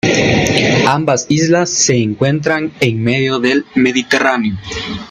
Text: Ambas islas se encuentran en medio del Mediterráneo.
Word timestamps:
Ambas 0.87 1.27
islas 1.29 1.69
se 1.69 1.95
encuentran 1.95 2.71
en 2.79 3.03
medio 3.03 3.37
del 3.37 3.67
Mediterráneo. 3.75 4.57